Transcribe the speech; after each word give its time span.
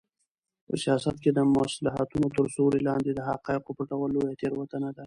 په 0.65 0.73
سیاست 0.83 1.15
کې 1.23 1.31
د 1.33 1.39
مصلحتونو 1.55 2.27
تر 2.35 2.45
سیوري 2.53 2.81
لاندې 2.89 3.11
د 3.13 3.19
حقایقو 3.29 3.75
پټول 3.77 4.09
لویه 4.15 4.37
تېروتنه 4.41 4.89
ده. 4.95 4.99